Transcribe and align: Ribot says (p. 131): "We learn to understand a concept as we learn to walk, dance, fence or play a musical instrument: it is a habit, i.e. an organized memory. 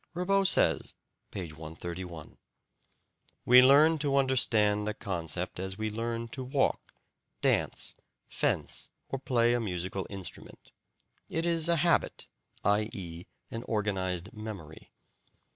Ribot 0.15 0.47
says 0.47 0.95
(p. 1.29 1.41
131): 1.41 2.39
"We 3.45 3.61
learn 3.61 3.99
to 3.99 4.17
understand 4.17 4.89
a 4.89 4.95
concept 4.95 5.59
as 5.59 5.77
we 5.77 5.91
learn 5.91 6.27
to 6.29 6.43
walk, 6.43 6.95
dance, 7.41 7.93
fence 8.27 8.89
or 9.09 9.19
play 9.19 9.53
a 9.53 9.59
musical 9.59 10.07
instrument: 10.09 10.71
it 11.29 11.45
is 11.45 11.69
a 11.69 11.75
habit, 11.75 12.25
i.e. 12.63 13.27
an 13.51 13.61
organized 13.67 14.33
memory. 14.33 14.91